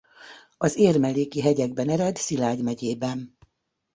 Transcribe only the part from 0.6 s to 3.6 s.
Érmelléki-hegyekben ered Szilágy megyében.